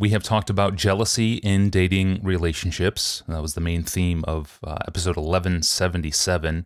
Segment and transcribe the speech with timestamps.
[0.00, 3.22] We have talked about jealousy in dating relationships.
[3.28, 6.64] That was the main theme of uh, episode 1177.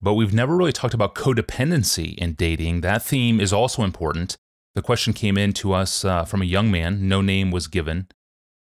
[0.00, 2.80] But we've never really talked about codependency in dating.
[2.80, 4.38] That theme is also important.
[4.74, 7.06] The question came in to us uh, from a young man.
[7.06, 8.08] No name was given.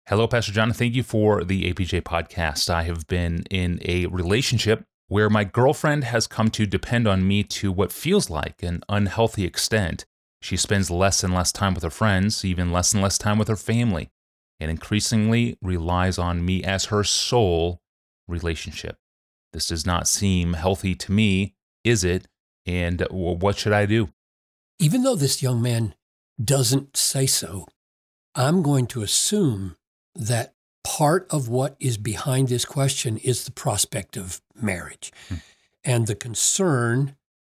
[0.09, 0.73] Hello, Pastor John.
[0.73, 2.69] Thank you for the APJ podcast.
[2.69, 7.43] I have been in a relationship where my girlfriend has come to depend on me
[7.43, 10.03] to what feels like an unhealthy extent.
[10.45, 13.47] She spends less and less time with her friends, even less and less time with
[13.47, 14.11] her family,
[14.59, 17.81] and increasingly relies on me as her sole
[18.27, 18.99] relationship.
[19.53, 22.27] This does not seem healthy to me, is it?
[22.63, 24.09] And what should I do?
[24.77, 25.95] Even though this young man
[26.39, 27.65] doesn't say so,
[28.35, 29.77] I'm going to assume
[30.13, 30.53] that
[30.83, 35.37] part of what is behind this question is the prospect of marriage hmm.
[35.83, 37.15] and the concern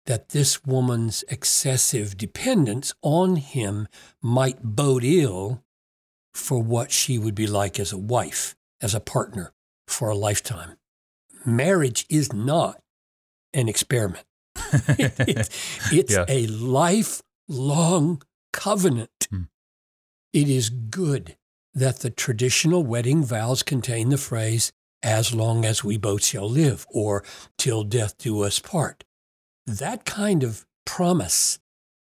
[0.06, 3.88] that this woman's excessive dependence on him
[4.22, 5.64] might bode ill
[6.34, 9.54] for what she would be like as a wife, as a partner
[9.88, 10.78] for a lifetime.
[11.46, 12.82] Marriage is not
[13.54, 14.26] an experiment.
[14.56, 15.50] it's,
[15.92, 16.26] it's yeah.
[16.28, 19.28] a lifelong covenant.
[19.30, 19.44] Hmm.
[20.34, 21.38] It is good
[21.74, 24.72] that the traditional wedding vows contain the phrase,
[25.04, 27.24] as long as we both shall live, or
[27.58, 29.04] till death do us part.
[29.66, 31.60] That kind of promise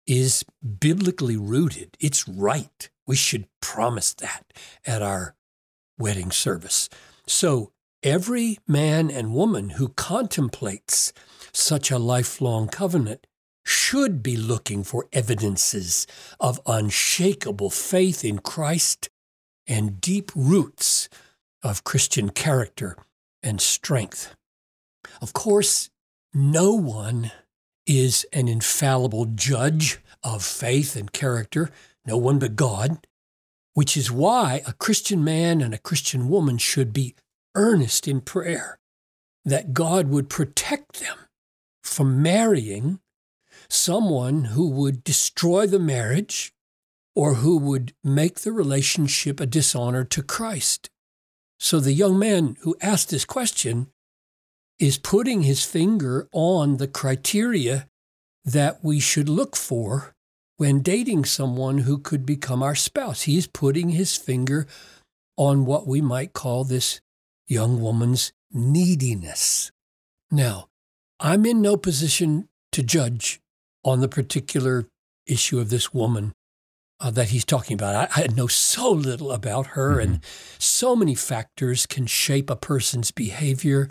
[0.08, 0.44] is
[0.80, 1.96] biblically rooted.
[2.00, 2.90] It's right.
[3.06, 4.52] We should promise that
[4.86, 5.36] at our
[5.98, 6.90] wedding service.
[7.28, 11.14] So, every man and woman who contemplates
[11.54, 13.28] such a lifelong covenant
[13.64, 16.06] should be looking for evidences
[16.40, 19.10] of unshakable faith in Christ
[19.68, 21.08] and deep roots
[21.62, 22.98] of Christian character
[23.42, 24.36] and strength.
[25.22, 25.90] Of course,
[26.34, 27.32] no one
[27.86, 31.70] is an infallible judge of faith and character,
[32.06, 33.06] no one but God,
[33.74, 37.16] which is why a Christian man and a Christian woman should be
[37.56, 38.80] earnest in prayer
[39.46, 41.18] that God would protect them
[41.84, 43.00] from marrying
[43.70, 46.54] someone who would destroy the marriage
[47.16, 50.90] or who would make the relationship a dishonor to Christ.
[51.60, 53.88] So the young man who asked this question
[54.84, 57.88] is putting his finger on the criteria
[58.44, 60.14] that we should look for
[60.58, 63.22] when dating someone who could become our spouse.
[63.22, 64.68] He's putting his finger
[65.38, 67.00] on what we might call this
[67.48, 69.72] young woman's neediness.
[70.30, 70.68] Now,
[71.18, 73.40] I'm in no position to judge
[73.86, 74.86] on the particular
[75.26, 76.34] issue of this woman
[77.00, 78.12] uh, that he's talking about.
[78.18, 80.14] I, I, know so little about her, mm-hmm.
[80.14, 80.20] and
[80.60, 83.90] so many factors can shape a person's behavior.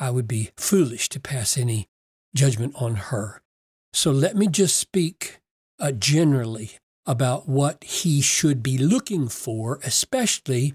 [0.00, 1.86] I would be foolish to pass any
[2.34, 3.42] judgment on her.
[3.92, 5.40] So let me just speak
[5.78, 6.72] uh, generally
[7.06, 10.74] about what he should be looking for, especially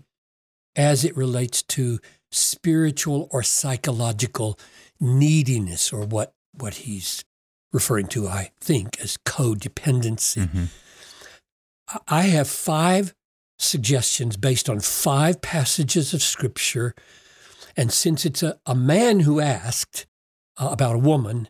[0.75, 1.99] as it relates to
[2.31, 4.59] spiritual or psychological
[4.99, 7.23] neediness, or what, what he's
[7.71, 10.47] referring to, I think, as codependency.
[10.47, 10.65] Mm-hmm.
[12.07, 13.13] I have five
[13.57, 16.93] suggestions based on five passages of Scripture.
[17.75, 20.05] And since it's a, a man who asked
[20.57, 21.49] uh, about a woman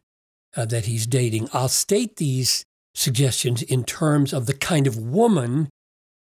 [0.55, 5.69] uh, that he's dating, I'll state these suggestions in terms of the kind of woman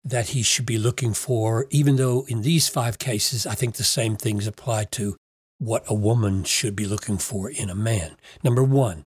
[0.03, 3.83] that he should be looking for, even though in these five cases, I think the
[3.83, 5.15] same things apply to
[5.57, 8.15] what a woman should be looking for in a man.
[8.43, 9.03] Number one,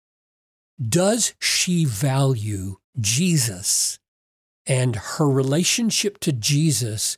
[0.82, 4.00] does she value Jesus
[4.66, 7.18] and her relationship to Jesus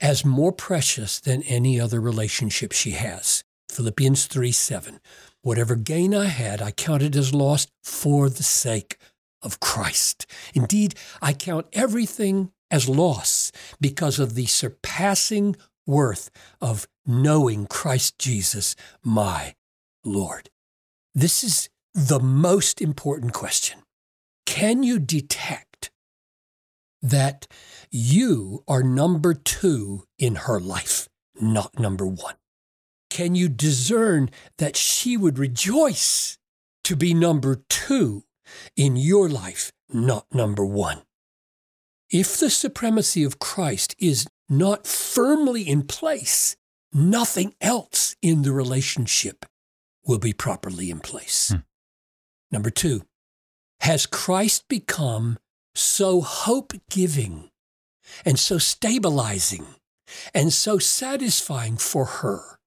[0.00, 3.44] as more precious than any other relationship she has.
[3.70, 5.00] Philippians 3 7.
[5.42, 8.98] Whatever gain I had, I counted as lost for the sake
[9.42, 10.26] of Christ.
[10.54, 13.50] Indeed, I count everything as loss
[13.80, 15.56] because of the surpassing
[15.86, 19.54] worth of knowing Christ Jesus, my
[20.04, 20.50] Lord.
[21.14, 23.80] This is the most important question.
[24.46, 25.69] Can you detect
[27.02, 27.46] that
[27.90, 31.08] you are number two in her life,
[31.40, 32.34] not number one?
[33.08, 36.38] Can you discern that she would rejoice
[36.84, 38.24] to be number two
[38.76, 41.02] in your life, not number one?
[42.10, 46.56] If the supremacy of Christ is not firmly in place,
[46.92, 49.46] nothing else in the relationship
[50.04, 51.50] will be properly in place.
[51.50, 51.60] Hmm.
[52.50, 53.02] Number two,
[53.80, 55.38] has Christ become
[55.74, 57.50] so hope giving
[58.24, 59.66] and so stabilizing
[60.34, 62.58] and so satisfying for her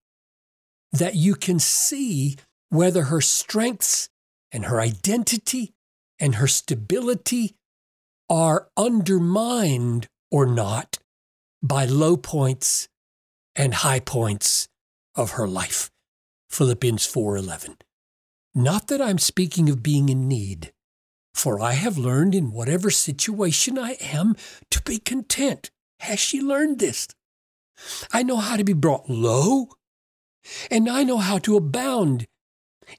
[0.92, 2.36] that you can see
[2.68, 4.08] whether her strengths
[4.52, 5.74] and her identity
[6.18, 7.56] and her stability
[8.30, 10.98] are undermined or not
[11.62, 12.88] by low points
[13.54, 14.68] and high points
[15.14, 15.90] of her life.
[16.50, 17.76] Philippians 4:11.
[18.54, 20.72] Not that I'm speaking of being in need,
[21.34, 24.36] for I have learned in whatever situation I am
[24.70, 25.70] to be content.
[26.00, 27.08] Has she learned this?
[28.12, 29.68] I know how to be brought low,
[30.70, 32.26] and I know how to abound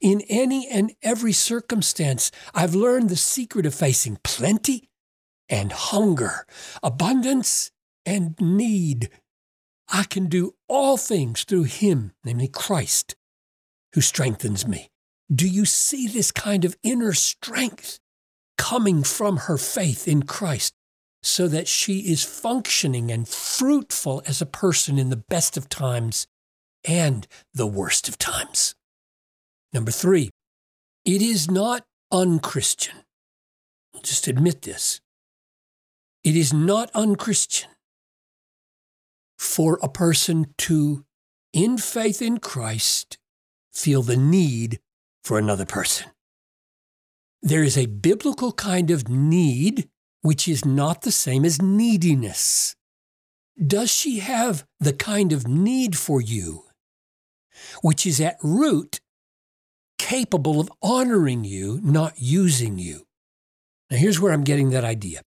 [0.02, 2.30] in any and every circumstance.
[2.54, 4.90] I've learned the secret of facing plenty
[5.48, 6.46] and hunger,
[6.84, 7.72] abundance
[8.06, 9.10] and need.
[9.88, 13.16] I can do all things through Him, namely Christ,
[13.94, 14.90] who strengthens me.
[15.34, 18.00] Do you see this kind of inner strength
[18.58, 20.74] coming from her faith in Christ
[21.22, 26.28] so that she is functioning and fruitful as a person in the best of times
[26.84, 28.76] and the worst of times?
[29.74, 30.30] Number three,
[31.04, 32.96] it is not unchristian.
[33.94, 35.02] I'll just admit this.
[36.24, 37.70] It is not unchristian
[39.38, 41.06] for a person to,
[41.54, 43.18] in faith in Christ,
[43.74, 44.80] feel the need
[45.24, 46.08] for another person.
[47.46, 49.88] There is a biblical kind of need
[50.24, 52.76] which is not the same as neediness.
[53.56, 56.64] Does she have the kind of need for you
[57.84, 59.00] which is at root
[60.00, 63.06] capable of honoring you, not using you?
[63.92, 65.22] Now, here's where I'm getting that idea.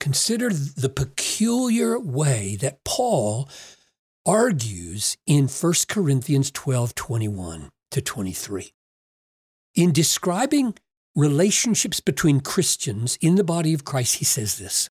[0.00, 3.46] Consider the peculiar way that Paul
[4.24, 8.72] argues in 1 Corinthians 12 21 to 23.
[9.74, 10.74] In describing
[11.18, 14.88] relationships between Christians in the body of Christ, he says this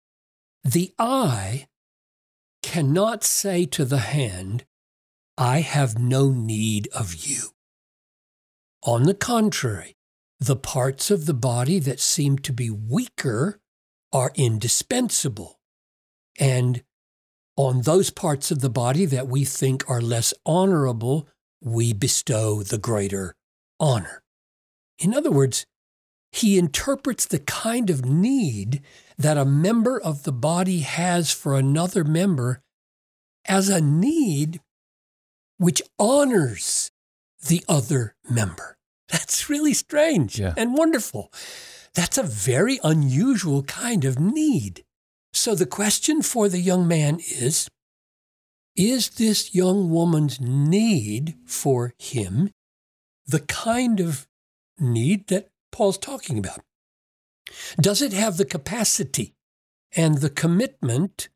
[0.62, 1.67] The eye
[2.62, 4.64] cannot say to the hand,
[5.38, 7.55] I have no need of you.
[8.84, 9.96] On the contrary,
[10.38, 13.58] the parts of the body that seem to be weaker
[14.12, 15.58] are indispensable.
[16.38, 16.82] And
[17.56, 21.28] on those parts of the body that we think are less honorable,
[21.62, 23.34] we bestow the greater
[23.78, 24.22] honor.
[24.99, 25.67] In other words,
[26.32, 28.82] he interprets the kind of need
[29.19, 32.62] that a member of the body has for another member
[33.47, 34.61] as a need
[35.59, 36.91] which honors
[37.47, 38.77] the other member.
[39.09, 40.55] That's really strange yeah.
[40.56, 41.32] and wonderful.
[41.94, 44.85] That's a very unusual kind of need.
[45.32, 47.69] So the question for the young man is
[48.77, 52.50] Is this young woman's need for him
[53.27, 54.27] the kind of
[54.79, 56.61] need that Paul's talking about?
[57.81, 59.34] Does it have the capacity
[59.96, 61.28] and the commitment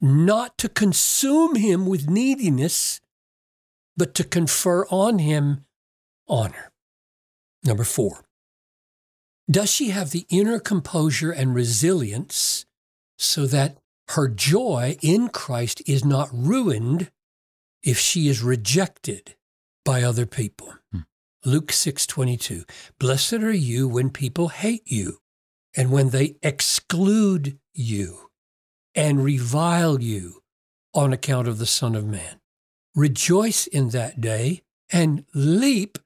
[0.00, 3.00] not to consume him with neediness,
[3.96, 5.64] but to confer on him
[6.28, 6.72] honor?
[7.64, 8.24] Number four,
[9.50, 12.66] does she have the inner composure and resilience
[13.18, 13.78] so that
[14.10, 17.10] her joy in Christ is not ruined
[17.82, 19.36] if she is rejected
[19.84, 20.74] by other people?
[21.46, 22.64] Luke 6:22
[22.98, 25.20] Blessed are you when people hate you
[25.76, 28.30] and when they exclude you
[28.96, 30.42] and revile you
[30.92, 32.40] on account of the Son of Man.
[32.96, 35.98] Rejoice in that day and leap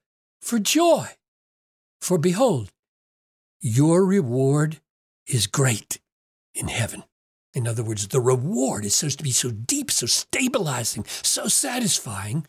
[0.43, 1.07] for joy.
[1.99, 2.71] For behold,
[3.59, 4.79] your reward
[5.25, 5.99] is great
[6.53, 7.03] in heaven.
[7.55, 12.45] In other words, the reward is supposed to be so deep, so stabilizing, so satisfying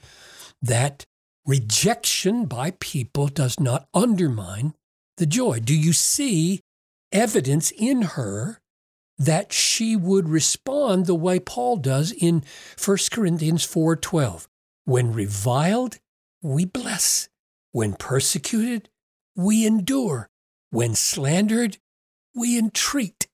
[0.61, 1.07] that
[1.47, 4.75] rejection by people does not undermine
[5.17, 5.61] the joy.
[5.61, 6.61] Do you see
[7.11, 8.61] evidence in her
[9.19, 12.43] that she would respond the way Paul does in
[12.77, 14.49] 1 Corinthians 4:12?
[14.85, 15.99] When reviled,
[16.43, 17.29] we bless.
[17.71, 18.89] When persecuted,
[19.37, 20.29] we endure.
[20.71, 21.79] When slandered,
[22.35, 23.29] we entreat.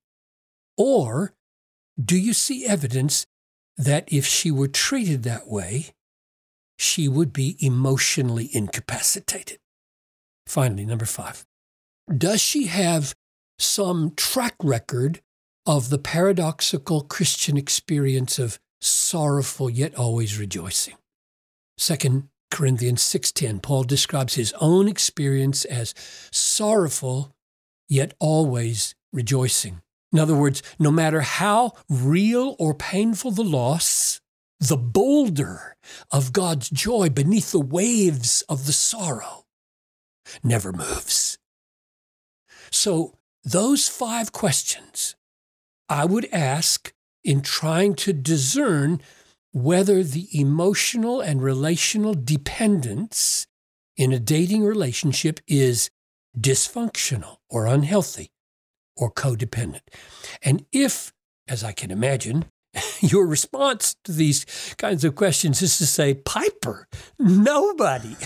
[0.77, 1.35] Or
[1.99, 3.27] do you see evidence
[3.77, 5.95] that if she were treated that way,
[6.79, 9.59] she would be emotionally incapacitated?
[10.47, 11.45] Finally, number five,
[12.17, 13.15] does she have
[13.59, 15.21] some track record
[15.67, 20.97] of the paradoxical Christian experience of sorrowful yet always rejoicing?
[21.77, 25.95] Second Corinthians 6:10, Paul describes his own experience as
[26.33, 27.35] sorrowful
[27.89, 29.83] yet always rejoicing.
[30.13, 34.21] In other words, no matter how real or painful the loss,
[34.61, 35.77] the boulder
[36.11, 39.47] of God's joy beneath the waves of the sorrow
[40.43, 41.39] never moves.
[42.71, 45.17] So, those five questions
[45.89, 46.93] I would ask
[47.25, 49.01] in trying to discern
[49.53, 53.47] whether the emotional and relational dependence
[53.97, 55.91] in a dating relationship is
[56.39, 58.31] dysfunctional or unhealthy
[58.97, 59.81] or codependent.
[60.43, 61.13] And if,
[61.49, 62.47] as I can imagine,
[63.01, 64.45] your response to these
[64.79, 68.17] kinds of questions is to say, Piper, nobody,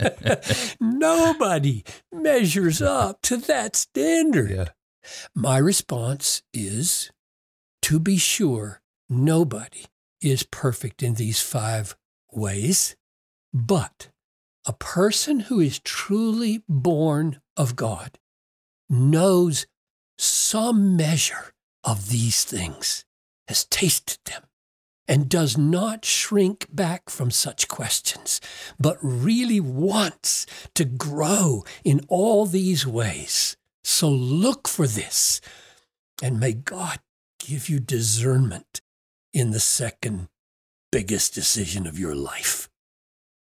[0.80, 4.50] nobody measures up to that standard.
[4.50, 4.68] Yeah.
[5.34, 7.10] My response is
[7.82, 9.84] to be sure, nobody
[10.20, 11.96] is perfect in these five
[12.30, 12.96] ways,
[13.52, 14.08] but
[14.64, 18.18] a person who is truly born of God
[18.88, 19.66] knows
[20.18, 21.52] some measure
[21.82, 23.04] of these things,
[23.48, 24.42] has tasted them,
[25.08, 28.40] and does not shrink back from such questions,
[28.78, 33.56] but really wants to grow in all these ways.
[33.84, 35.40] So look for this,
[36.22, 37.00] and may God
[37.40, 38.80] give you discernment
[39.32, 40.28] in the second
[40.92, 42.68] biggest decision of your life.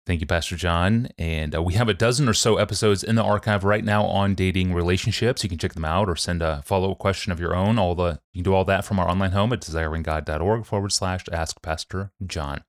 [0.09, 1.09] Thank you, Pastor John.
[1.19, 4.35] And uh, we have a dozen or so episodes in the archive right now on
[4.35, 5.43] dating relationships.
[5.43, 7.79] You can check them out or send a follow up question of your own.
[7.79, 11.27] All the you can do all that from our online home at desiringgod.org forward slash
[11.31, 12.65] ask Pastor John.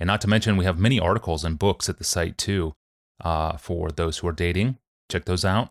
[0.00, 2.74] And not to mention, we have many articles and books at the site too
[3.20, 4.78] uh, for those who are dating.
[5.08, 5.70] Check those out.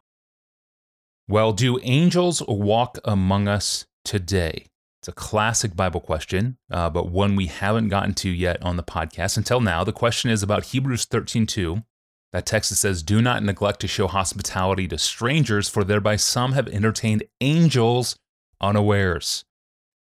[1.27, 4.67] Well, do angels walk among us today?
[5.07, 8.83] It's a classic Bible question, uh, but one we haven't gotten to yet on the
[8.83, 9.85] podcast until now.
[9.85, 11.85] The question is about Hebrews 13:2.
[12.33, 16.51] That text that says, "Do not neglect to show hospitality to strangers, for thereby some
[16.51, 18.17] have entertained angels
[18.59, 19.45] unawares."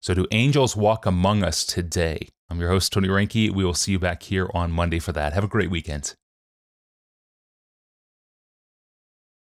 [0.01, 2.27] So, do angels walk among us today?
[2.49, 3.51] I'm your host Tony Reinke.
[3.51, 5.31] We will see you back here on Monday for that.
[5.31, 6.15] Have a great weekend.